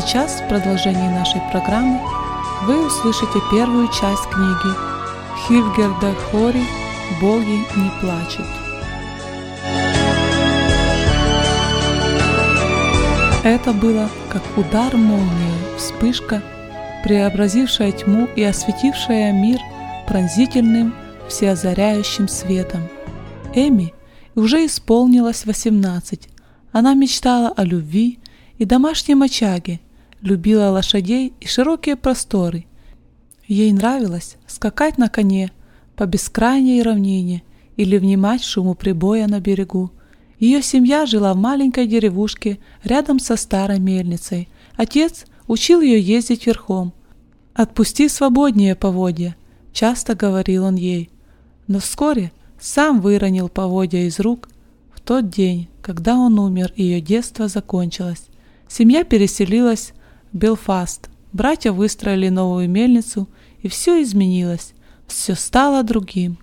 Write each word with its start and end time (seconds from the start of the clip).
сейчас 0.00 0.40
в 0.40 0.48
продолжении 0.48 1.08
нашей 1.08 1.40
программы 1.50 2.00
вы 2.62 2.86
услышите 2.86 3.40
первую 3.50 3.88
часть 3.88 4.28
книги 4.30 4.74
Хильгерда 5.46 6.14
Хори 6.30 6.62
«Боги 7.20 7.58
не 7.76 7.90
плачут». 8.00 8.59
Это 13.42 13.72
было 13.72 14.10
как 14.28 14.42
удар 14.58 14.94
молнии, 14.98 15.76
вспышка, 15.78 16.42
преобразившая 17.02 17.90
тьму 17.90 18.28
и 18.36 18.42
осветившая 18.42 19.32
мир 19.32 19.58
пронзительным, 20.06 20.94
всеозаряющим 21.26 22.28
светом. 22.28 22.82
Эми 23.54 23.94
уже 24.34 24.66
исполнилось 24.66 25.46
18. 25.46 26.28
Она 26.72 26.92
мечтала 26.92 27.48
о 27.48 27.64
любви 27.64 28.18
и 28.58 28.66
домашнем 28.66 29.22
очаге, 29.22 29.80
любила 30.20 30.68
лошадей 30.68 31.32
и 31.40 31.46
широкие 31.46 31.96
просторы. 31.96 32.66
Ей 33.48 33.72
нравилось 33.72 34.36
скакать 34.46 34.98
на 34.98 35.08
коне 35.08 35.50
по 35.96 36.04
бескрайней 36.04 36.82
равнине 36.82 37.42
или 37.76 37.96
внимать 37.96 38.44
шуму 38.44 38.74
прибоя 38.74 39.26
на 39.28 39.40
берегу. 39.40 39.92
Ее 40.40 40.62
семья 40.62 41.04
жила 41.04 41.34
в 41.34 41.36
маленькой 41.36 41.86
деревушке 41.86 42.58
рядом 42.82 43.20
со 43.20 43.36
старой 43.36 43.78
мельницей. 43.78 44.48
Отец 44.74 45.26
учил 45.46 45.82
ее 45.82 46.00
ездить 46.00 46.46
верхом. 46.46 46.94
«Отпусти 47.52 48.08
свободнее 48.08 48.74
поводья»,— 48.74 49.36
часто 49.74 50.14
говорил 50.14 50.64
он 50.64 50.76
ей. 50.76 51.10
Но 51.66 51.78
вскоре 51.78 52.32
сам 52.58 53.02
выронил 53.02 53.50
поводья 53.50 54.06
из 54.06 54.18
рук 54.18 54.48
в 54.94 55.00
тот 55.00 55.28
день, 55.28 55.68
когда 55.82 56.16
он 56.16 56.38
умер, 56.38 56.72
ее 56.74 57.02
детство 57.02 57.46
закончилось. 57.46 58.24
Семья 58.66 59.04
переселилась 59.04 59.92
в 60.32 60.38
Белфаст. 60.38 61.10
Братья 61.32 61.70
выстроили 61.70 62.30
новую 62.30 62.68
мельницу, 62.70 63.28
и 63.60 63.68
все 63.68 64.02
изменилось. 64.02 64.72
Все 65.06 65.34
стало 65.34 65.82
другим. 65.82 66.38